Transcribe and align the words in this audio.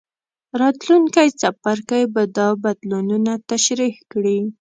راتلونکی 0.61 1.27
څپرکی 1.39 2.03
به 2.13 2.23
دا 2.37 2.47
بدلونونه 2.63 3.33
تشریح 3.49 3.95
کړي. 4.11 4.39